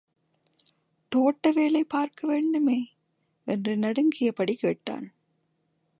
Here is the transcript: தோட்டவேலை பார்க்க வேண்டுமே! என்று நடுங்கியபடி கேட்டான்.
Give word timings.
தோட்டவேலை 1.11 1.81
பார்க்க 1.87 2.27
வேண்டுமே! 2.27 2.79
என்று 3.47 3.75
நடுங்கியபடி 3.75 4.53
கேட்டான். 4.53 5.07